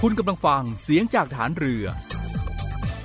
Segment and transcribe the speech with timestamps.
[0.00, 1.84] คุณกำลังฟังเสียงจากฐานเรือ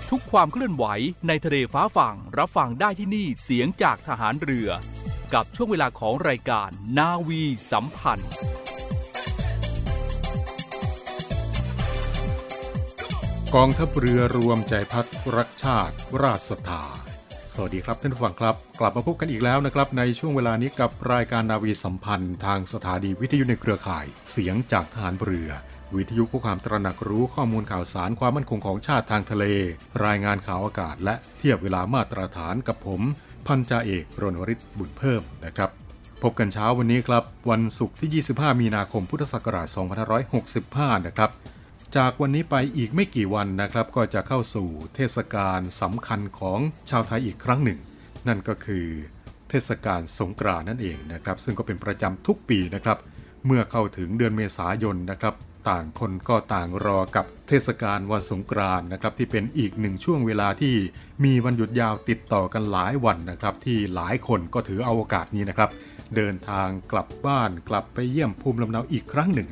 [0.09, 0.85] ทุกความเคลื่อนไหว
[1.27, 4.69] ในทะเลฟ้าฝั่งรับฟังได้ที่นี่เสียงจากทหารเรือ
[5.33, 8.31] กับช่วงเวลาของรายการนาวีสัมพันธ์
[13.55, 15.93] กองทัพเรือรวมใจพักรักชาติ
[16.23, 16.83] ราชศรัทธา
[17.53, 25.51] สวัสดีครับท่านผู้ฟังครับ กลับมาพบกันอีกแล้วนะครับ ในช่วงเวลานี้กับรายการนาวีสัมพันธ์ ทางสถานีวิทยุในเครือข่าย เสียงจากทหารเรือ
[25.95, 29.45] วิทยุผู้ความตระหนักรู้ข้อมูลข่าวสารความมั่นคงของชาติทางทะเล
[30.05, 33.01] รายงานข่าวอากาศ และเทียบเวลามาตรฐานกับผม
[33.47, 35.69] พันจ่าเอกรณวริศบุญเพิ่มนะครับ
[36.23, 39.67] พบกันเช้าวันนี้ครับ วันศุกร์ที่ 25 มีนาคมพุทธศักราช
[40.37, 41.31] 2565 นะครับ
[41.97, 46.59] จากวันนี้ไปอีกไม่กี่วันนะครับ ก็จะเข้าสู่เทศกาลสำคัญของ
[46.89, 47.79] ชาวไทยอีกครั้งหนึ่ง
[48.27, 48.85] นั่นก็คือ
[49.49, 52.97] เทศกาลสงกรานต์นั่นเองนะครับ ซึ่งก็เป็นประจำทุกปีนะครับ
[53.45, 55.33] เมื่อเข้าถึงเดือนเมษายนนะครับ
[55.67, 60.75] ต่างคนก็ต่างรอกับเทศกาลวันสงกรานต์นะครับ ที่เป็นอีกหนึ่งช่วงเวลาที่
[61.23, 65.70] มีวันหยุดยาวติดต่อกันหลายวันนะครับ ที่หลายคนก็ถือเอาโอกาสนี้นะครับ
[66.15, 69.49] เดินทางกลับบ้านกลับไปเยี่ยมภูมิลำเนาอีกครั้งหนึ่ง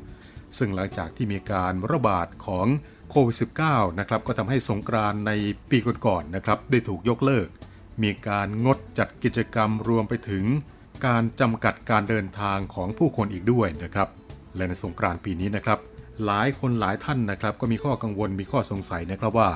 [0.58, 2.68] ซึ่งหลังจากที่มีการระบาดของ
[3.10, 3.38] โควิด
[3.68, 5.32] -19 นะครับก็ทำให้สงกรานต์ใน
[5.70, 7.48] ปีก่อนๆนะครับได้ถูกยกเลิก
[8.04, 10.46] มีการงดจัดกิจกรรมรวมไปถึง
[11.06, 14.10] การจำกัดการเดินทางของผู้คนอีกด้วยนะครับ
[14.56, 15.80] และในสงกรานต์ปีนี้นะครับ
[16.26, 19.52] หลายคนหลายท่านนะครับ ก็มีข้อกังวลมีข้อสงสัยนะครับว่า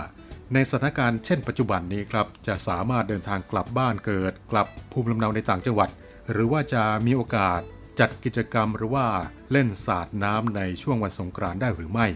[0.53, 5.89] ในสถานการณ์เช่นปัจจุบันนี้ครับจะสามารถเดินทางกลับบ้านเกิด กลับภูมิลำเนาในต่างจังหวัด
[6.31, 7.59] หรือว่าจะมีโอกาส
[7.99, 9.07] จัดกิจกรรมหรือว่า
[9.51, 12.07] เล่นสาดน้ำในช่วงวันสงกรานต์ได้หรือไม่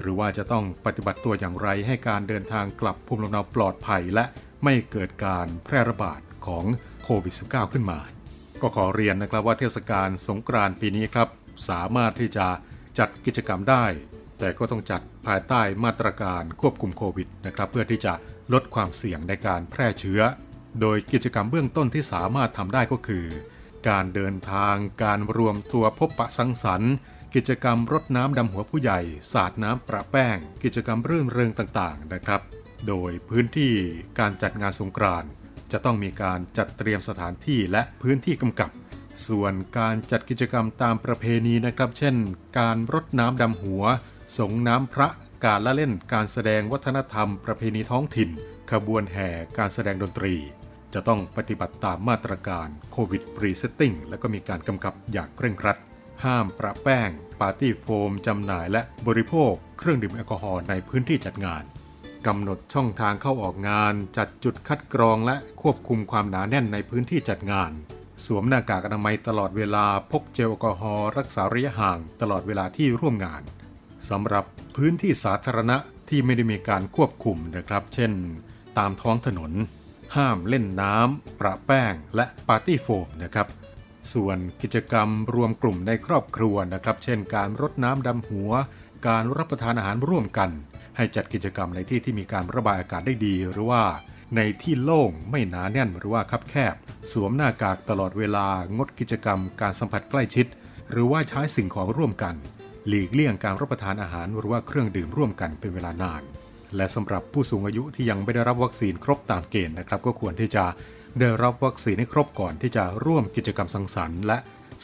[0.00, 4.24] หรือว่าจะต้องปฏิบัติตัวอย่างไรให้การเดินทางกลับภูมิลำเนาปลอดภัย และ
[4.64, 6.64] ไม่เกิดการแพร่ระบาดของ
[7.04, 7.98] โควิด -19 ขึ้นมา
[8.62, 11.28] ก็ขอเรียนนะครับว่าเทศกาลสงกรานต์ปีนี้ครับ
[11.68, 12.46] สามารถที่จะ
[12.98, 13.84] จัดกิจกรรมได้
[14.38, 18.14] แต่ก็ต้องจัดภายใต้มาตรการควบคุมโควิดนะครับ เพื่อที่จะ
[18.52, 20.20] ลดความเสี่ยงในการแพร่เชื้อ
[20.80, 23.26] โดยกิจกรรมเบื้องต้นที่สามารถทำได้ก็คือ
[23.88, 26.94] การเดินทาง การรวมตัวพบปะสังสรรค์
[27.34, 29.00] กิจกรรมรดน้ำดำหัวผู้ใหญ่
[29.32, 32.40] สาดน้ำประแป้ง กิจกรรมรื่นเริงต่างๆ นะครับ
[32.88, 33.74] โดยพื้นที่
[34.18, 35.30] การจัดงานสงกรานต์
[35.72, 38.70] จะต้องมีการจัดเตรียมสถานที่และพื้นที่กำกับ
[39.26, 42.16] ส่วนการจัดกิจกรรมตามประเพณีนะครับ เช่น
[42.58, 43.84] การรดน้ำดำหัว
[44.38, 45.08] สงน้ำพระ
[45.44, 48.30] การละเล่น การแสดงวัฒนธรรม ประเพณีท้องถิ่น
[48.70, 50.34] ขบวนแห่ การแสดงดนตรี
[50.94, 55.78] จะต้องปฏิบัติตามมาตรการโควิด free setting และก็มีการกำกับอย่างเคร่งครัด
[56.24, 57.10] ห้ามประแป้ง
[57.40, 61.62] ปาร์ตี้โฟมจำหน่ายและบริโภค เครื่องดื่มแอลกอฮอล์ในพื้นที่จัดงาน
[62.26, 67.70] กำหนดช่องทางเข้าออกงาน จัดจุดคัดกรองและควบคุมความหนาแน่นในพื้นที่จัดงาน
[68.24, 73.42] สวมหน้ากากอนามัยตลอดเวลาพกเจลแอลกอฮอล์รักษาระยะห่างตลอดเวลาที่ร่วมงาน
[74.08, 74.44] สำหรับ
[74.76, 75.76] พื้นที่สาธารณะ
[76.08, 78.12] ที่ไม่ได้มีการควบคุมนะครับ เช่น
[78.78, 79.52] ตามท้องถนน
[80.16, 83.48] ห้ามเล่นน้ำประแป้งและปาร์ตี้โฟมนะครับ
[84.12, 88.50] ส่วนกิจกรรมรวมกลุ่มในครอบครัวนะครับ เช่น การรดน้ำดำหัว
[89.08, 90.50] การรับประทานอาหารร่วมกัน
[90.96, 93.82] ให้จัดกิจกรรมในที่ที่มีการระบายอากาศได้ดี หรือว่า
[94.36, 96.74] ในที่โล่งไม่หนาแน่นหรือว่าคับแคบ
[97.12, 100.46] สวมหน้ากากตลอดเวลางดกิจกรรมการสัมผัสใกล้ชิด
[100.90, 102.34] หรือว่าใช้สิ่งของร่วมกัน
[102.88, 106.22] หลีกเลี่ยงการรับประทานอาหารหรือว่าเครื่องดื่มร่วมกันเป็นเวลานาน
[106.76, 110.64] และสำหรับผู้สูงอายุที่ยังไม่ได้รับวัคซีนครบตามเกณฑ์นะครับ ก็ควรที่จะ
[111.20, 114.38] ได้รับวัคซีนให้ครบก่อนที่จะร่วมกิจกรรมสังสรรค์ และ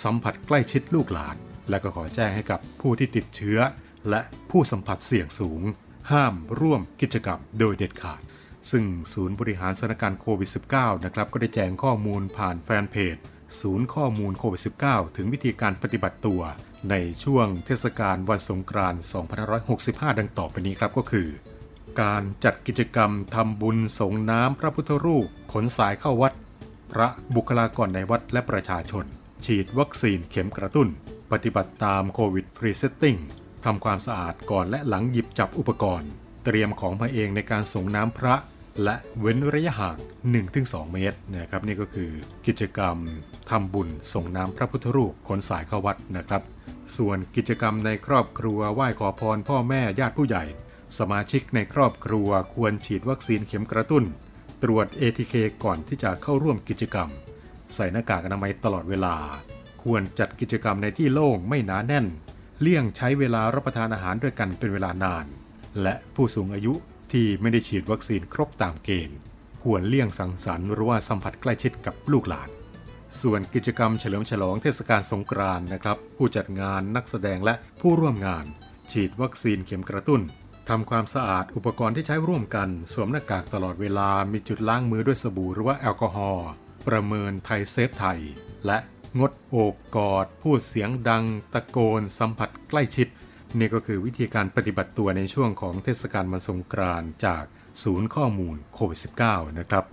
[0.04, 1.36] สัมผัสใกล้ชิดลูกหลาน
[1.70, 3.58] และก็ขอแจ้งให้กับผู้ที่ติดเชื้อ
[4.10, 4.20] และ
[4.50, 5.62] ผู้สัมผัสเสี่ยงสูง
[6.12, 8.20] ห้ามร่วมกิจกรรมโดยเด็ดขาด
[8.70, 13.16] ซึ่งศูนย์บริหารสถานการณ์โควิด -19 นะครับก็ได้แจ้งข้อมูลผ่านแฟนเพจ
[13.60, 16.42] ศูนย์ข้อมูลโควิด -19 ถึงวิธีการปฏิบัติตัว
[16.90, 19.02] ในช่วงเทศกาลวันสงกรานต์
[19.60, 21.28] 2565 ดังต่อไปนี้ครับก็คือ
[22.02, 26.32] การจัดกิจกรรมทำบุญสรงน้ำพระพุทธรูป ขนทรายเข้าวัด
[26.92, 29.04] พระบุคลากรในวัดและประชาชน
[29.44, 30.88] ฉีดวัคซีนเข็มกระตุ้น
[31.32, 33.16] ปฏิบัติตามโควิด free setting
[33.64, 36.10] ทำความสะอาดก่อนและหลังหยิบจับอุปกรณ์
[36.44, 38.34] เตรียมของมาเองในการสรงน้ำพระ
[38.84, 39.96] และเว้นระยะห่าง
[40.46, 42.10] 1-2 เมตรนะครับนี่ก็คือ
[42.46, 42.96] กิจกรรม
[43.50, 46.42] ทำบุญส่งน้ำพระพุทธรูปขนสายเข้าวัดนะครับ
[46.96, 50.44] ส่วนกิจกรรมในครอบครัวไหว้ขอพรพ่อแม่ญาติผู้ใหญ่
[50.98, 54.04] สมาชิกในครอบครัวควรฉีดวัคซีนเข็มกระตุ้น
[54.62, 55.34] ตรวจ ATK
[55.64, 57.08] ก่อนที่จะเข้าร่วมกิจกรรม
[57.74, 59.16] ใส่หน้ากากอนามัยตลอดเวลา
[59.82, 62.06] ควรจัดกิจกรรมในที่โล่งไม่หนาแน่น
[62.60, 65.26] เลี่ยงใช้เวลารับประทานอาหารด้วยกันเป็นเวลานาน
[65.82, 66.74] และผู้สูงอายุ
[67.12, 69.18] ที่ไม่ได้ฉีดวัคซีนครบตามเกณฑ์
[69.62, 72.48] ควรเลี่ยงสังสรรค์หรือว่าสัมผัสใกล้ชิดกับลูกหลาน
[73.22, 78.44] ส่วนกิจกรรมเฉลิมฉลองเทศกาลสงกรานต์นะครับ ผู้จัดงานนักแสดงและผู้ร่วมงาน
[78.92, 80.20] ฉีดวัคซีนเข็มกระตุ้น
[80.68, 86.50] ทำความสะอาดอุปกรณ์ที่ใช้ร่วมกัน สวมหน้ากากตลอดเวลามีจุดล้างมือด้วยสบู่หรือว่าแอลกอฮอล์
[86.88, 88.20] ประเมินไทยเซฟไทย
[88.66, 88.78] และ
[89.18, 93.08] งดโอบกอด พูดเสียงดัง ตะโกน สัมผัสใกล้ชิด
[93.58, 97.44] นี่ก็คือวิธีการปฏิบัติตัวในช่วงของเทศกาลวันสงกรานต์จาก
[97.82, 99.84] ศูนย์ข้อมูลโควิด -19 นะครับ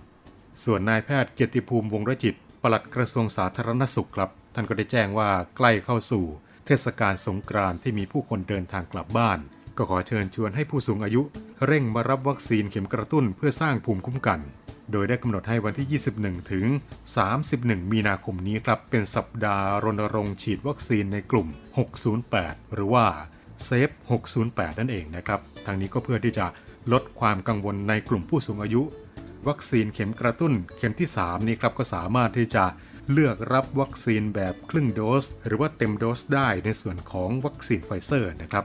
[0.64, 6.24] ส่วนนายแพทย์เกียรติภูมิวงรจิตปลัดกระทรวงสาธารณสุขครับ ท่านก็ได้แจ้งว่าใกล้เข้าสู่
[6.66, 9.38] เทศกาลสงกรานต์ที่มีผู้คนเดินทางกลับบ้าน
[9.76, 11.22] ก็ขอเชิญชวนให้ผู้สูงอายุ
[11.66, 14.40] เร่งมารับวัคซีนเข็มกระตุ้นเพื่อสร้างภูมิคุ้มกัน
[14.92, 16.66] โดยได้กำหนดให้วันที่ 21 ถึง
[17.28, 21.48] 31 มีนาคมนี้ครับเป็นสัปดาห์รณรงค์ฉีดวัคซีนในกลุ่ม
[22.10, 23.06] 608 หรือว่า
[23.64, 23.90] save
[24.34, 26.46] 608 นั่นเองนะครับ ทางนี้ก็เพื่อที่จะ
[26.92, 28.82] ลดความกังวลในกลุ่มผู้สูงอายุ
[29.48, 32.64] วัคซีนเข็มกระตุ้นเข็มที่ 3 นี้ครับก็สามารถที่จะ
[33.12, 38.64] เลือกรับวัคซีนแบบครึ่งโดส หรือว่าเต็มโดสได้ในส่วนของวัคซีนไฟเซอร์นะครับ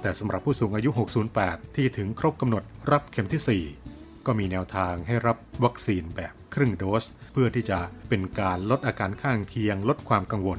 [0.00, 0.90] แต่สำหรับผู้สูงอายุ
[1.32, 7.78] 608 ที่ถึงครบกำหนดรับเข็มที่ 4 ก็มีแนวทางให้รับวัคซีนแบบครึ่งโดส เพื่อที่จะ
[8.08, 10.58] เป็นการลดอาการข้างเคียงลดความกังวล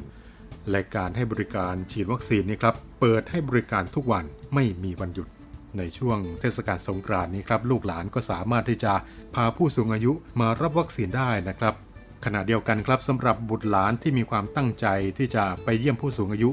[0.71, 5.27] และการให้บริการฉีดวัคซีนนี้ครับเปิดให้บริการทุกวันไม่มีวันหยุด
[5.77, 8.93] ในช่วงเทศกาลสงกรานต์นี้ครับลูกหลานก็สามารถที่จะ
[9.35, 11.75] พาผู้สูงอายุมารับวัคซีนได้นะครับ
[12.25, 16.51] ขณะเดียวกันครับสำหรับบุตรหลานที่มีความตั้งใจที่จะไปเยี่ยมผู้สูงอายุ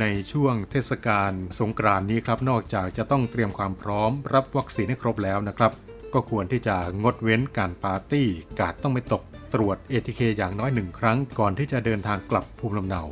[0.00, 1.30] ในช่วงเทศกาล
[1.60, 5.72] สงกรานต์นี้ครับนอกจากจะต้องเตรียมความพร้อม รับวัคซีนให้ครบแล้วนะครับ
[6.14, 8.28] ก็ควรที่จะงดเว้นการปาร์ตี้
[8.60, 9.22] กาดต้องไม่ตก
[9.54, 13.02] ตรวจ ATK อย่างน้อยหนึ่งครั้งก่อนที่จะเดินทางกลับภูมิลำเนา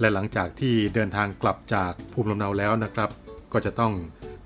[0.00, 3.10] และหลังจากที่เดินทางกลับจากภูมิลำเนาแล้วนะครับ
[3.52, 3.92] ก็จะต้อง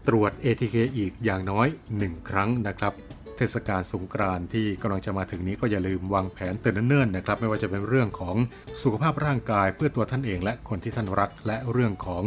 [0.09, 1.69] ตรวจ ATK อีกอย่างน้อย
[1.99, 2.95] 1 ครั้งนะครับ
[3.37, 8.37] เทศกาลสงกรานต์ที่กำลังจะมาถึงนี้ก็อย่าลืมวางแผนเตือนเนิ่นๆนะครับ ไม่ว่าจะเป็นเรื่องของ
[8.83, 12.25] สุขภาพร่างกายเพื่อตัวท่านเองและคนที่ท่านรัก และเรื่องของ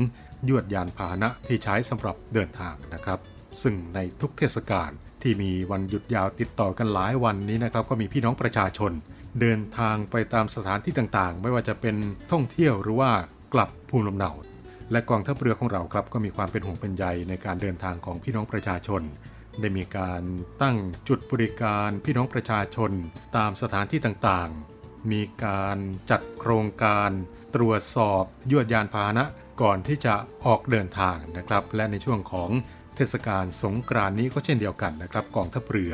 [0.49, 3.19] ยวดยานพาหนะที่ใช้สำหรับเดินทางนะครับ
[3.61, 4.89] ซึ่งในทุกเทศกาล
[5.21, 8.91] ที่มีวันหยุดยาวติดต่อกันหลายวันนี้นะครับ ก็มีพี่น้องประชาชน
[9.41, 11.95] เดินทางไปตามสถานที่ต่างๆ ไม่ว่าจะเป็น
[12.31, 13.11] ท่องเที่ยวหรือว่า
[13.53, 14.31] กลับภูมิลำเนา
[14.91, 19.01] และกองทัพเรือของเราครับก็มีความเป็นห่วงเป็นใยในการเดินทางของพี่น้องประชาชน
[19.59, 20.21] ได้มีการ
[20.61, 20.77] ตั้ง
[21.07, 22.91] จุดบริการพี่น้องประชาชน
[23.37, 25.77] ตามสถานที่ต่างๆ มีการ
[26.11, 27.09] จัดโครงการ
[27.55, 29.25] ตรวจสอบยวดยานพาหนะ
[29.61, 30.15] ก่อนที่จะ
[30.45, 32.49] ออกเดินทางนะครับ และในช่วงของ
[32.95, 35.93] เทศกาลสงกรานต์นี้ก็เช่นเดียวกันนะครับกองทัพเรือ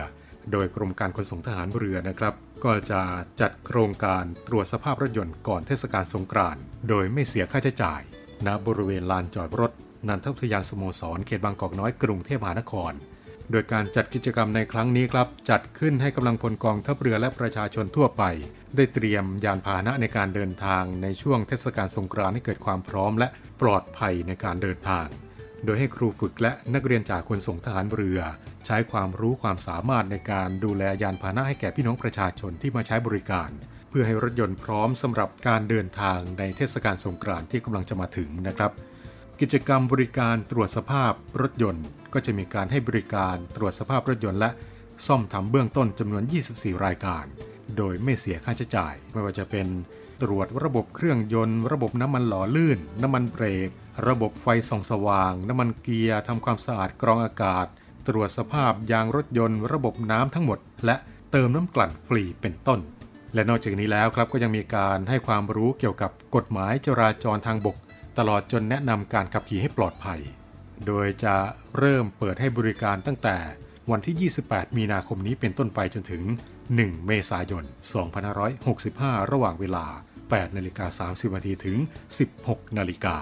[0.52, 3.02] โดยกรมการขนส่งทหารเรือนะครับ ก็จะ
[3.42, 8.02] จัดโครงการตรวจสภาพรถยนต์ก่อนเทศกาลสงกรานต์โดยไม่เสียค่าใช้จ่าย
[8.46, 9.72] ณบริเวณลานจอดรถ
[10.08, 12.94] นันทอุทยานสโมสรเขตบางกอกน้อยกรุงเทพมหานคร
[13.52, 18.24] โดยการจัดกิจกรรมในครั้งนี้ครับ จัดขึ้นให้กำลังพลกองทัพเรือและประชาชนทั่วไป
[18.76, 23.28] ได้เตรียมยานพาหนะในการเดินทางในช่วงเทศกาลสงกรานต์ให้เกิดความพร้อมและ
[23.62, 25.08] ปลอดภัยในการเดินทาง
[25.66, 28.20] โดยให้ครูฝึกและนักเรียนจากขนส่งทหารเรือ
[28.66, 33.50] ใช้ความรู้ความสามารถในการดูแลยานพาหนะให้แก่พี่น้องประชาชนที่มาใช้บริการ
[33.90, 38.72] เพื่อให้รถยนต์พร้อมสำหรับการเดินทางในเทศกาลสงกรานต์ที่กำลังจะมาถึงนะครับ
[39.42, 44.50] กิจกรรมบริการตรวจสภาพรถยนต์ ก็จะมีการให้บริการตรวจสภาพรถยนต์และ
[45.08, 47.26] ซ่อมทำเบื้องต้นจำนวน 24 รายการ
[47.78, 49.68] โดยไม่เสียค่าใช้จ่าย ไม่ว่าจะเป็น
[50.22, 53.70] ตรวจระบบเครื่องยนต์ ระบบน้ำมันหล่อลื่น น้ำมันเบรก
[54.08, 57.66] ระบบไฟส่องสว่าง น้ำมันเกียร์ทำความสะอาดกรองอากาศ
[58.08, 60.96] ตรวจสภาพยางรถยนต์ ระบบน้ำทั้งหมด และ
[61.32, 62.80] เติมน้ำกลั่นฟรีเป็นต้น
[63.34, 67.78] และนอกจากนี้แล้วครับก็ยังมีการให้ความรู้เกี่ยวกับกฎหมายจราจรทางบก
[68.18, 70.20] ตลอดจนแนะนำการขับขี่ให้ปลอดภัย
[70.88, 71.36] โดยจะ
[71.78, 73.38] เริ่มเปิดให้บริการตั้งแต่
[73.92, 76.24] วันที่ 28 มีนาคมนี้เป็นต้นไปจนถึง
[76.66, 77.64] 1 เมษายน
[78.48, 79.86] 2565 ระหว่างเวลา
[80.22, 81.78] 8 นาฬิกา 30 นาทีถึง
[82.28, 83.18] 16 นาฬิกา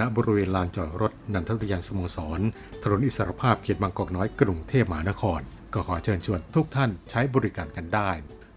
[0.00, 2.40] ณบริเวณลานจอดรถนันทอุทยานสโมสร
[2.82, 5.40] ถนนอิสรภาพเขตบางกอกน้อยกรุงเทพมหานคร
[5.74, 8.10] ก็ขอเชิญชวนทุกท่านใช้บริการกันได้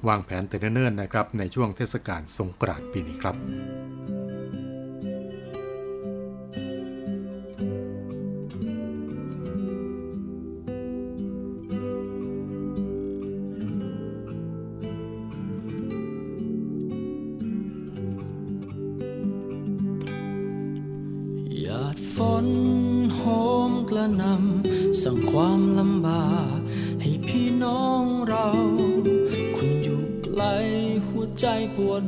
[0.08, 3.36] วางแผนแต่เนิ่นๆนะครับในช่วงเทศกาลสงกรานต์ปีนี้ครับ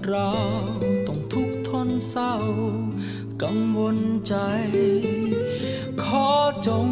[0.09, 0.33] ปวดร้า
[1.07, 2.33] ต้องทุกข์ทนเศร้า
[3.41, 3.97] กังวล
[4.27, 4.35] ใจ
[6.03, 6.27] ขอ
[6.67, 6.87] จง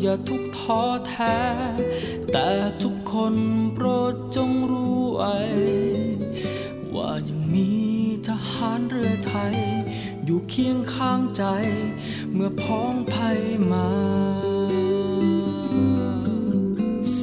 [0.00, 1.38] อย่าทุกข์ท้อแท้
[2.32, 2.48] แต่
[2.82, 3.34] ทุกคน
[3.74, 5.38] โปรดจงรู้ไว้
[6.94, 7.70] ว่ายังมี
[8.28, 9.56] ทหารเรือไทย
[10.24, 11.44] อยู่เคียงข้างใจ
[12.34, 13.40] เมื่อพ้องภัย
[13.72, 13.88] มา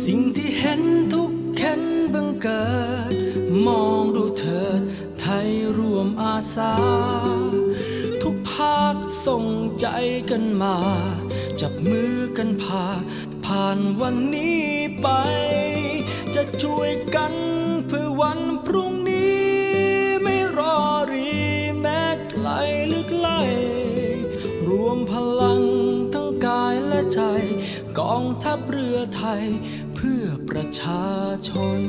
[0.03, 0.81] สิ่งที่เห็น
[1.13, 1.81] ทุกเข็น
[2.13, 2.65] บังเกิ
[3.11, 3.13] ด
[3.65, 6.73] มองดูเถิดไทยรวมอาสา
[8.21, 8.95] ทุกภาค
[9.27, 9.45] ส่ง
[9.79, 9.87] ใจ
[10.29, 10.77] กันมา
[11.61, 12.85] จับมือกันพา
[13.45, 14.65] ผ่านวันนี้
[15.01, 15.07] ไป
[16.35, 17.33] จะช่วยกัน
[17.87, 19.43] เพื่อวันพรุ่งนี้
[20.23, 20.77] ไม่รอ
[21.11, 21.31] รี
[21.79, 22.47] แม้ไกล
[22.87, 23.27] หรือใกล
[24.67, 25.63] รวมพลัง
[26.13, 27.21] ทั้งกายและใจ
[27.99, 29.43] กองทัพเรือไทย
[29.95, 31.05] เพื่อประชา
[31.49, 31.81] ชน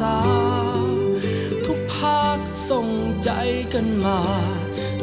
[0.00, 0.18] มอา
[1.66, 2.38] ทุกภาค
[2.70, 2.88] ส่ง
[3.24, 3.30] ใจ
[3.74, 4.20] กันมา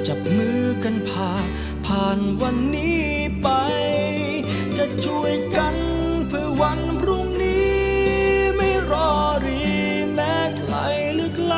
[0.07, 1.31] จับมือกันพา
[1.85, 3.05] ผ่านวันนี้
[3.41, 3.49] ไป
[4.77, 5.75] จะช่วยกัน
[6.27, 7.75] เพื่อวันพรุ่งนี้
[8.55, 9.11] ไม่รอ
[9.45, 9.61] รี
[10.13, 10.77] แม้ไกล
[11.15, 11.55] หรือใกล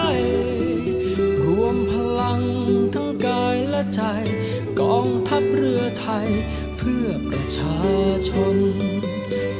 [1.43, 2.41] รวมพลัง
[2.93, 4.01] ทั้งกายและใจ
[4.79, 6.27] กองทัพเรือไทย
[6.77, 7.77] เพื่อประชา
[8.29, 8.57] ชน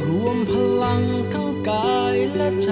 [0.08, 0.53] รวมพ
[0.84, 1.01] ลัง
[1.34, 2.72] ทั้งกายและใจ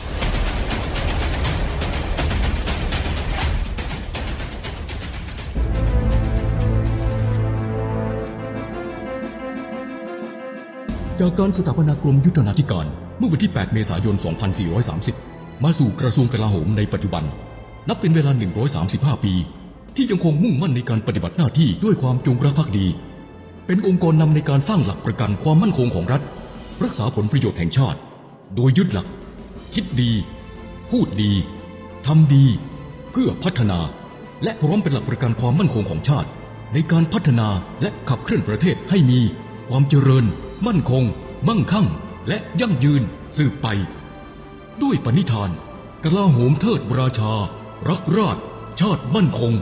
[11.21, 12.85] จากการสถาปนากรมยุทธนาธิการ
[13.17, 14.15] เมื่อวันที่ 8 เมษายน
[14.89, 17.23] 2430 มาสู่กระทรวงกลาโหมในปัจจุบัน
[17.87, 18.31] นับเป็นเวลา
[18.77, 19.33] 135 ปี
[19.95, 22.85] ที่ยังคงมุ่งมั่นในการปฏิบัติหน้าที่ด้วยความจงรักภักดี
[23.67, 26.21] เป็นองค์กรนำในการสร้างหลักประกันความมั่นคงของรัฐ
[26.83, 27.99] รักษาผลประโยชน์แห่งชาติ
[28.55, 29.07] โดยยึดหลัก
[29.73, 30.11] คิดดี
[30.91, 31.31] พูดดี
[32.05, 32.45] ทำดี
[33.11, 33.79] เพื่อพัฒนา
[34.43, 36.29] และพร้อมเป็นหลักประกันความมั่นคงของชาติ
[36.73, 37.47] ในการพัฒนา
[37.81, 39.19] และขับเคลื่อนประเทศให้มี
[39.69, 40.27] ความเจริญ
[40.67, 41.03] มั่นคง
[41.47, 41.87] มั่งคั่ง
[42.27, 43.03] และยั่งยืน
[43.37, 43.67] สืบไป
[44.81, 45.49] ด้วยปณิธาน
[46.03, 47.33] กลาโหมเทิดราชา
[47.89, 48.37] รักราช
[48.79, 49.53] ชาติมั่นคง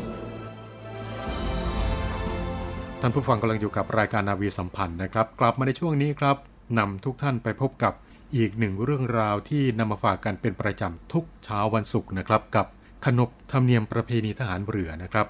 [3.01, 6.37] ท่านผู้ฟังกำลังอยู่กับรายการนาวีสัมพันธ์นะครับ กลับมาในช่วงนี้ครับ
[6.77, 7.93] นำทุกท่านไปพบกับ
[8.35, 12.65] อีกหนึ่งเรื่องราวที่นำมาฝากกันเป็นประจำทุกเช้าวันศุกร์นะครับ กับ
[13.05, 15.27] ขนบธรรมเนียมประเพณีทหารเรือนะครับ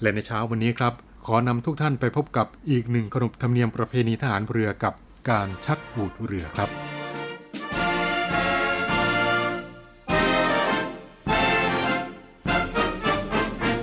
[0.00, 0.94] และในเช้าวันนี้ครับ
[1.26, 4.94] ขอนำทุกท่านไปพบกับอีกหนึ่งขนบธรรมเนียมประเพณีทหารเรือกับ
[5.30, 6.70] การชักบูดเรือครับ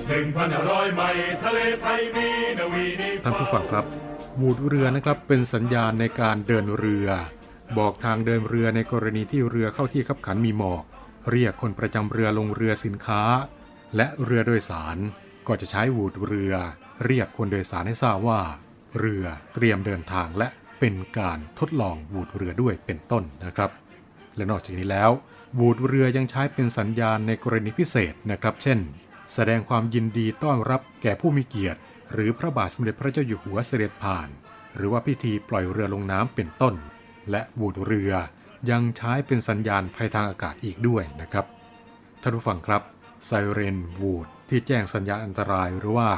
[0.08, 3.86] หนึ่งพันห้าร้อยไมล์ทะเลไทยมีนาวีนิท่านผู้ฟังครับ
[4.42, 7.08] บูดเรือนะครับเป็นสัญญาณในการเดินเรือ
[7.78, 10.84] บอกทางเดินเรือในกรณีที่เรือเข้าที่ขับขันมีหมอก
[11.32, 13.24] เรียกคนประจำเรือลงเรือสินค้า
[13.96, 14.98] และเรือโดยสาร
[15.48, 16.54] ก็จะใช้วูดเรือ
[17.06, 18.42] เรียกคนโดยสารให้ทราบว่า
[19.00, 23.72] เรือเตรียมเดินทางและ เป็นการทดลองวูดเรือด้วยเป็นต้นนะครับ
[24.36, 25.12] และนอกจากนี้แล้ว
[25.60, 28.80] วูดเรือยังใช้เป็นสัญญาณในกรณีพิเศษนะครับ เช่น
[29.34, 31.80] แสดงความยินดีต้อนรับแก่ผู้มีเกียรติ
[32.14, 34.28] หรือพระบาทสมเด็จพระเจ้าอยู่หัวเสด็จผ่าน
[34.76, 36.76] หรือว่าพิธีปล่อยเรือลงน้ำเป็นต้น
[37.32, 38.14] และบูดเรือ
[38.72, 41.46] ยังใช้เป็นสัญญาณภัยทางอากาศอีกด้วยนะครับ
[42.22, 42.82] ท่านผู้ฟังครับ
[43.26, 46.10] ไซเรนวูดที่แจ้งสัญญาณอันตรายหรือว่า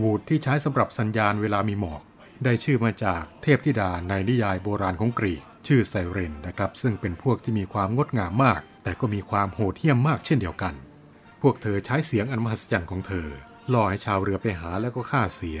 [0.00, 2.02] วูดที่ใช้สำหรับสัญญาณเวลามีหมอก
[2.44, 10.74] ได้ชื่อมาจากเทพธิดาในนิยายโบราณของกรีก ชื่อไซเรนนะครับ ซึ่งเป็นพวกที่มีความงดงามมาก แต่ก็มีความโหดเหี้ยมมากเช่นเดียวกัน
[11.42, 13.28] พวกเธอใช้เสียงอันมหัศจรรย์ของเธอ
[13.72, 15.60] ล่อให้ชาวเรือไปหาแล้วก็ฆ่าเสีย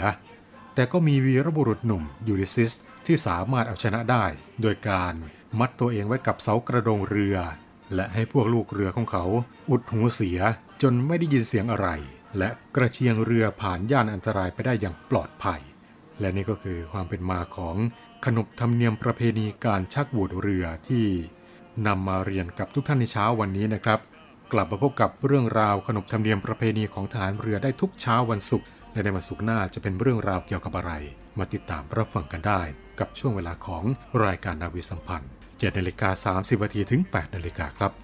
[0.74, 2.72] แต่ก็มีวีรบุรุษหนุ่มยูริซิส
[3.06, 4.24] ที่สามารถเอาชนะได้
[4.62, 5.14] โดยการ
[5.58, 7.36] มัดตัวเองไว้กับเสากระโดงเรือ
[7.94, 9.24] และให้พวกลูกเรือของเขา
[9.70, 10.38] อุดหูเสีย
[10.82, 11.88] จนไม่ได้ยินเสียงอะไร
[12.38, 15.60] และกระเชียงเรือผ่านย่านอันตรายไปได้อย่างปลอดภัย
[16.20, 17.76] และนี่ก็คือความเป็นมาของ
[18.24, 21.06] ขนบธรรมเนียมประเพณีการชักบูดเรือที่
[21.86, 24.00] นำมาเรียนกับทุกท่านในเช้าวันนี้นะครับ
[24.52, 30.92] กลับมาพบกับเรื่องราวขนบธรรมเนียมประเพณีของทหารเรือได้ทุกเช้าวันศุกร์และในวันศุกร์หน้าจะเป็นเรื่องราวเกี่ยวกับอะไร
[31.38, 32.60] มาติดตามรับฟังกันได้
[33.00, 33.84] กับช่วงเวลาของ
[34.24, 38.03] รายการนาวีสัมพันธ์7นาฬิกา30นาทีถึง8นาฬิกาครับ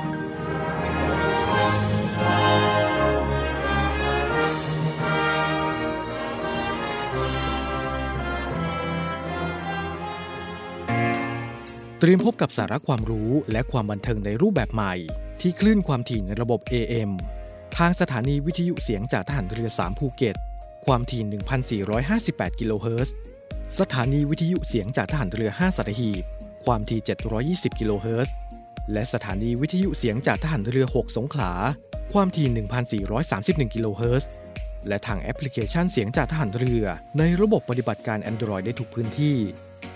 [12.03, 14.93] เตรียมพบกับสาระความรู้และความบันเทิงในรูปแบบใหม่
[15.41, 17.11] ที่คลื่นความถี่ในระบบ AM
[17.77, 20.35] ทางสถานีวิทยุเสียงจากทหารเรือ 3 ภูเก็ต
[20.85, 23.15] ความถี่ 1,458 กิโลเฮิรตซ์
[23.79, 26.23] สถานีวิทยุเสียงจากทหารเรือ 5สัตหีบ
[26.65, 26.99] ความถี่
[27.75, 28.35] 720 กิโลเฮิรตซ์
[28.91, 31.51] และสถานีวิทยุเสียงจากทหารเรือ 6 สงขลา
[32.13, 32.47] ความถี่
[33.11, 34.29] 1,431 กิโลเฮิรตซ์
[34.87, 36.85] และทางแอปพลิเคชันเสียงจากทหารเรือ
[37.19, 39.37] ในระบบปฏิบัติการ Android ได้ทุกพื้นที่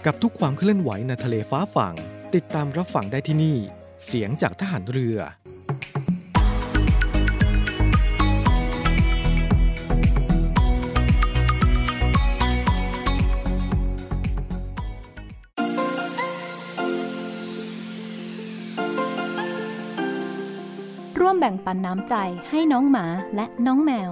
[0.05, 1.95] กับทุกความเคลื่อนไหวในทะเลฟ้าฝั่ง
[2.35, 3.57] ติดตามรับฟังได้ที่นี่
[4.05, 5.17] เสียงจากทหารเรือ
[21.19, 22.15] ร่วมแบ่งปันน้ำใจ
[22.49, 24.11] ให้น้องหมาและน้องแมว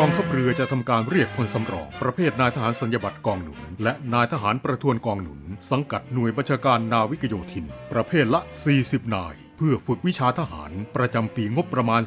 [0.00, 8.40] กองทัพเรือจะทำการเรียกพลสำรองประเภทนายทหารสัญญบัตรกองหนุน และนายทหารประทวนกองหนุน สังกัดหน่วยบัญชาการนาวิกโยธิน ประเภทละ
[8.78, 12.02] 40 นาย เพื่อฝึกวิชาทหารประจำปีงบประมาณ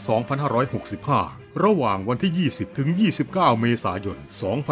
[0.99, 2.89] 2565 ระหว่างวันที่ 20 ถึง
[3.23, 4.17] 29 เมษายน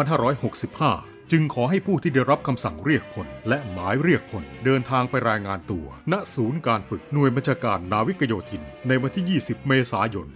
[0.00, 10.26] 2565 จึงขอให้ผู้ที่ได้รับคำสั่งเรียกพลและหมายเรียกพลเดินทางไปรายงานตัว ณศูนย์การฝึกหน่วยบัญชาการนาวิกโยธิน ในวันที่ 20 เมษายน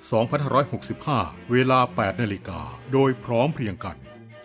[0.71, 2.61] 2565 เวลา 8 นาฬิกา
[2.93, 3.97] โดยพร้อมเพรียงกัน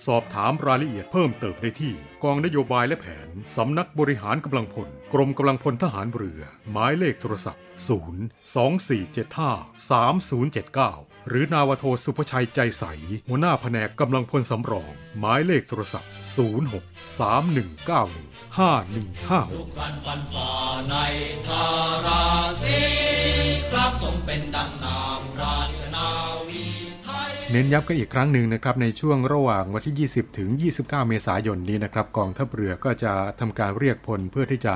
[0.06, 8.00] สอบถามรายละเอียดเพิ่มเติมได้ที่ กองนโยบายและแผน สำนักบริหารกำลังพล กรมกำลังพลทหารเรือ หมายเลขโทรศัพท์ 0
[9.90, 12.84] 2475 3079หรือนาวโทสุภชัยใจใส
[13.28, 16.12] หัวหน้าแผนกกำลังพลสำรอง หมายเลขโทรศัพท์
[16.68, 20.52] 06 3191 5156รันฟันฝ่า
[20.90, 20.96] ใน
[21.48, 21.66] ทา
[22.06, 22.24] รา
[22.64, 22.80] ศี
[23.72, 26.08] ครับทรงเป็นดังนามราชนา
[26.48, 26.64] วี
[27.04, 34.74] ไทยเน้นย้ำกันอีกครั้งหนึ่งนะครับในช่วงระหว่างวันที่ 20 ถึง 29 เมษายนนี้นะครับกองทัพเรือก็จะทำการเรียกพลเพื่อที่จะ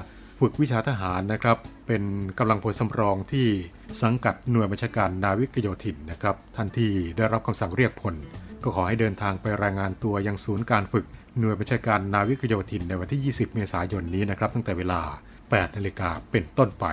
[0.48, 2.04] ฝึกวิชาทหารนะครับ เป็น
[2.40, 3.48] กำลังพลสำรองที่
[4.02, 8.16] สังกัดหน่วยบัญชาการนาวิกโยธินนะครับท่านที่ได้รับคำสั่งเรียกพล
[8.64, 11.06] ก็ขอให้เดินทางไปรายงานตัวยังศูนย์การฝึก
[11.40, 15.02] หน่วยบัญชาการนาวิกโยธินในวันที่ 20 เมษายนนี้นะครับ ตั้งแต่เวลา
[15.40, 16.86] 8 นาฬิกาเป็นต้นไป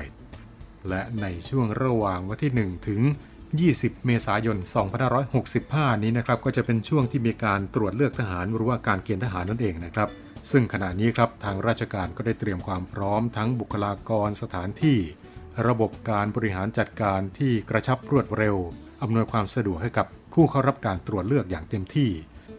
[0.88, 3.00] และในช่วงระหว่างวันที่ 1 ถึง
[3.54, 4.56] 20 เมษายน
[5.30, 10.10] 2565 นี้นะครับ ก็จะเป็นช่วงที่มีการตรวจเลือกทหารหรือว่าการเกณฑ์ทหารนั่นเองนะครับ
[10.50, 14.98] ซึ่งขณะนี้ครับทางราชการก็ได้เตรียมความพร้อมทั้งบุคลากรสถานที่
[15.66, 18.56] ระบบการบริหารจัดการที่กระชับรวดเร็ว
[19.02, 22.10] อำนวยความสะดวกให้กับผู้เข้ารับการตรวจเลือกอย่างเต็มที่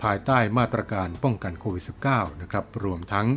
[0.03, 3.27] ภายใต้มาตรการป้องกันโควิด -19 นะครับรวมทั้ง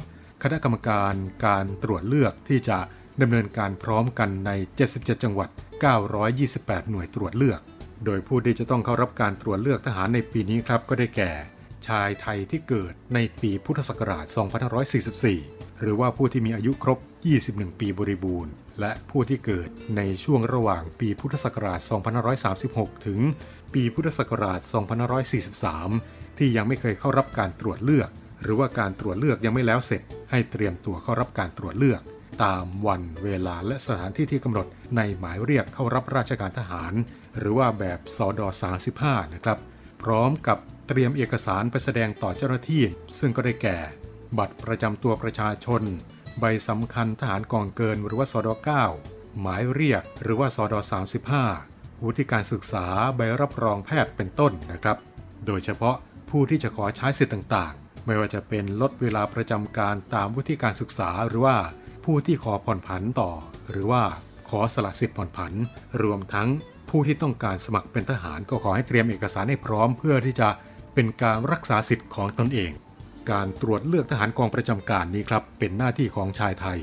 [0.42, 1.14] คณะกรรมการ
[1.46, 2.78] การตรวจเลือกที่จะ
[3.22, 4.50] ดำเนินการพร้อมกันใน
[4.86, 5.48] 77 จังหวัด
[6.24, 7.60] 928 หน่วยตรวจเลือก
[8.04, 11.32] โดยผู้ที่จะต้องเข้ารับการตรวจเลือกทหารในปีนี้ครับก็ได้แก่
[11.88, 14.26] ชายไทยที่เกิดในปีพุทธศักราช
[15.02, 16.98] 2544 หรือว่าผู้ที่มีอายุครบ
[17.40, 21.80] 21 ปีบริบูรณ์ และผู้ที่เกิดในช่วงระหว่างปีพุทธศักราช
[22.42, 23.20] 2536 ถึง
[23.74, 24.60] ปีพุทธศักราช
[25.64, 28.10] 2543 ที่ยังไม่เคยเข้ารับการตรวจเลือก
[28.42, 32.02] หรือว่าการตรวจเลือกยังไม่แล้วเสร็จ ให้เตรียมตัวเข้ารับการตรวจเลือก
[32.44, 34.66] ตามวันเวลาและสถานที่ที่กำหนด
[34.96, 36.92] ในหมายเรียกเข้ารับราชการทหาร
[37.38, 38.48] หรือว่าแบบสอดอ
[38.90, 39.58] 35 นะครับ
[40.02, 42.82] พร้อมกับ เตรียมเอกสารไปแสดงต่อเจ้าหน้าที่
[43.18, 43.78] ซึ่งก็ได้แก่
[44.38, 45.82] บัตรประจำตัวประชาชน
[46.40, 48.48] ใบสำคัญทหารกองเกินหรือว่าสอด
[48.94, 50.80] 9หมายเรียกหรือว่าสดอ
[51.42, 54.96] 35วุฒิการศึกษาใบรับรองแพทย์เป็นต้นนะครับ
[55.46, 55.96] โดยเฉพาะ
[56.30, 61.56] ผู้ที่จะขอใช้สิทธิ์ต่างๆ ไม่ว่าจะเป็นลดเวลาประจำการตามวุฒิการศึกษาหรือว่า
[62.04, 63.30] ผู้ที่ขอผ่อนผันต่อ
[63.70, 64.02] หรือว่า
[64.48, 65.52] ขอสละสิทธิ์ผ่อนผัน
[66.02, 66.48] รวมทั้ง
[66.90, 70.48] ผู้ที่ต้องการสมัครเป็นทหารก็ขอให้เตรียมเอกสารให้พร้อมเพื่อที่จะ
[70.94, 72.72] เป็นการรักษาสิทธิ์ของตนเอง
[73.30, 76.78] การตรวจเลือกทหารกองประจำการนี้ครับ เป็นหน้าที่ของชายไทย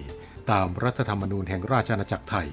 [0.51, 2.47] ตามรัฐธรรมนูญแห่งราชอาณาจักรไทย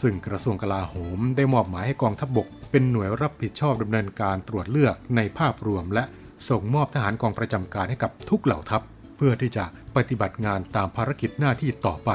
[0.00, 6.04] ซึ่งกระทรวงกลาโหมได้มอบหมายให้กองทัพบบก เป็นหน่วยรับผิดชอบดำเนินการตรวจเลือกในภาพรวม และ
[6.48, 8.82] ส่งมอบทหารกองประจำการให้กับทุกเหล่าทัพ
[9.16, 9.64] เพื่อที่จะ
[9.96, 12.10] ปฏิบัติงานตามภารกิจหน้าที่ต่อไป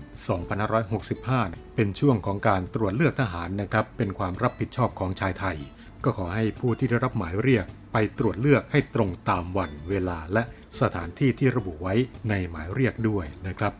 [1.24, 5.58] 2565 เป็นช่วงของการตรวจเลือกทหารนะครับ เป็นความรับผิดชอบของชายไทย
[6.04, 10.42] ก็ขอให้ผู้ที่ได้รับหมายเรียกไปตรวจเลือกให้ตรงตามวันเวลาและ
[10.80, 11.94] สถานที่ที่ระบุไว้
[12.28, 13.72] ในหมายเรียกด้วยนะครับ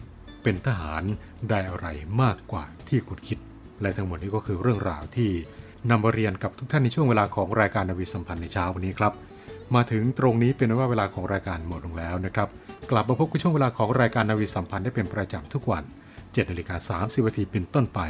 [0.43, 1.03] เป็นทหาร
[1.51, 1.87] ได้อะไร
[2.23, 3.39] มากกว่าที่คุณคิด
[3.81, 5.31] และทั้งหมดนี้ก็คือเรื่องราวที่
[5.91, 9.13] นำมาเรียนกับทุกท่านในช่วงเวลาของรายการนาวิสัมพันธ์ในเช้าวันนี้ครับ
[9.75, 12.49] มาถึงตรงนี้เป็นว่าเวลาของรายการหมดลงแล้วนะครับ
[12.91, 15.85] กลับมาพบกับช่วงเวลาของรายการนาวิสัมพันธ์ได้เป็นประจำทุกวัน
[16.17, 18.01] 7นาฬิกา30นาทีเป็นต้นไป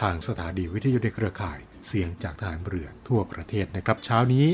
[0.00, 4.46] ทางสถานีวิทยุในเครือข่าย เสียงจากทหารเรือทั่วประเทศนะครับ เช้านี้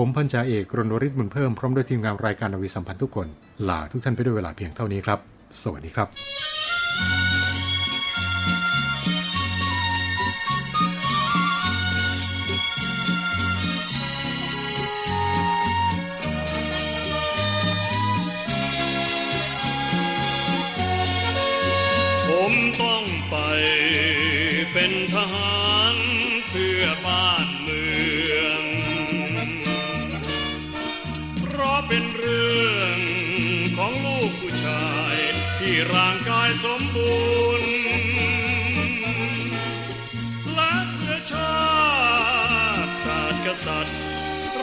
[0.00, 3.26] ผมพันจ่าเอกรณวริศบุญเพิ่มพร้อมด้วยทีมงานรายการอวิสัมพันธ์ทุกคน
[3.68, 5.18] ลาทุกท่านไปด้วยเวลาเพียงเท่านี้ครับ
[5.62, 7.37] สวัสดีครับ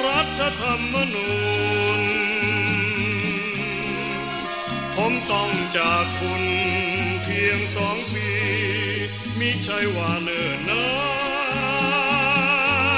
[0.04, 1.30] รัฐธรรมนู
[2.00, 2.02] ญ
[4.96, 6.44] ผมต้องจากคุณ
[7.24, 8.30] เพียงสองปี
[9.40, 10.88] มิใช่ว่าเนิ่นนา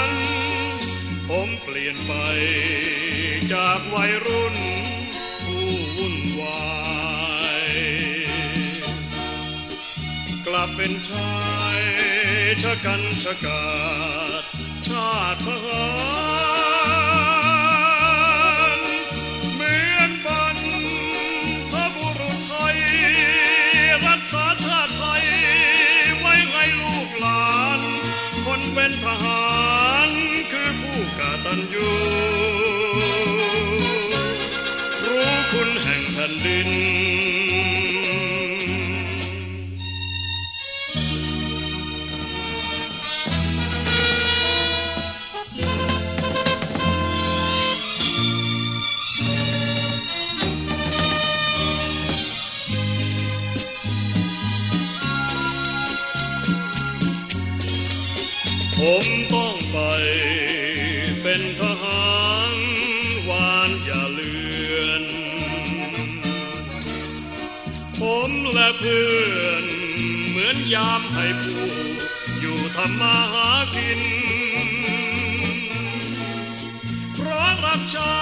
[0.09, 0.11] น
[1.29, 2.13] ผมเปลี่ยนไป
[3.53, 4.55] จากวัยรุ่น
[5.43, 6.67] ผู้วุ่นวา
[7.63, 7.69] ย
[10.45, 11.37] กลับเป็นชา
[11.77, 11.79] ย
[12.63, 13.63] ชะกันชะกา
[14.41, 14.43] ด
[14.87, 15.85] ชาติทหา
[16.25, 16.26] ร
[58.79, 59.77] ผมต้องไป
[61.21, 62.11] เป็นทหา
[62.55, 62.57] ร
[63.29, 64.37] วานอย่าเลื
[64.83, 65.03] อน
[67.99, 69.07] ผมและเพื่
[69.39, 69.65] อน
[70.29, 71.67] เหมือนยามให้ผู้
[72.39, 74.01] อยู่ทำมาหากิน
[77.15, 78.17] เพราะรักชา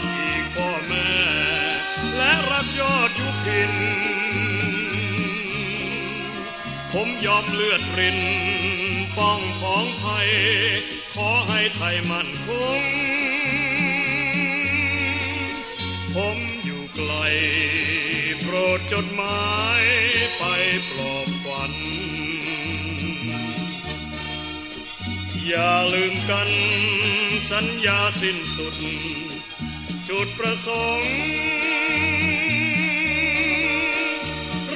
[0.00, 1.10] ติอีกพ่อแม่
[2.16, 3.72] และรักยอดยุพิน
[6.92, 8.18] ผมยอมเลือดริน
[9.16, 10.30] ป้องของภัย
[11.14, 12.48] ขอให้ไทยมั่นค
[12.80, 12.82] ง
[16.14, 17.12] ผมอยู่ไกล
[18.40, 19.82] โปรดจดหมาย
[20.38, 20.42] ไป
[20.90, 21.72] ปลอบขวัญ
[25.46, 26.48] อย่าลืมกัน
[27.50, 28.76] สัญญาสิ้นสุด
[30.08, 31.14] จุดประสงค์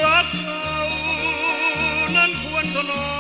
[0.03, 0.79] รักเรา
[2.17, 3.16] นั้นควรถนอ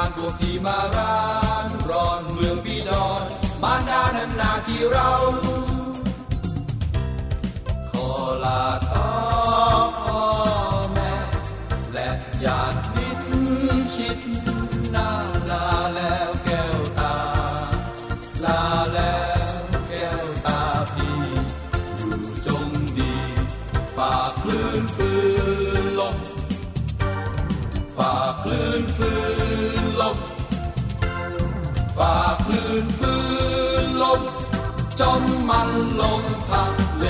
[0.00, 1.18] ารพวกที่มาร้า
[1.64, 3.22] นร้อนเมืองบีดอน
[3.62, 5.10] มารดานั้นนาที่เรา
[7.90, 8.08] ขอ
[8.44, 9.10] ลาต่อ
[10.00, 10.22] พ่อ
[10.92, 11.12] แม่
[11.92, 12.08] และ
[12.44, 13.24] ญาติมิตร
[13.94, 14.18] ชิด
[14.90, 15.10] หน้า
[15.50, 16.30] ลาแล้ว
[35.00, 36.64] จมมันลงทะ
[36.98, 37.04] เล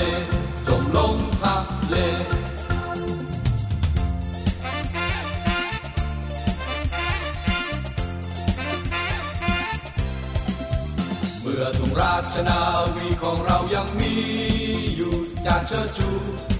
[0.67, 1.55] จมลงทะ
[1.87, 1.95] เล
[11.41, 12.61] เมื่อทุ่งราชนา
[12.95, 14.13] วีของเรายังมี
[14.95, 15.13] อยู่
[15.45, 16.09] จากเชิดชู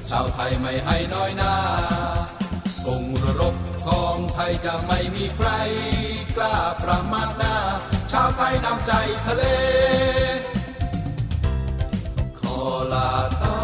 [0.09, 1.55] ชาวไทยไม่ให้น้อยหน้า
[2.85, 5.49] กงรรบของไทยจะไม่มีใคร
[6.35, 7.55] กล้าประมาทหน้า
[8.11, 8.91] ชาวไทยนำใจ
[9.25, 9.43] ทะเล
[12.60, 13.59] ข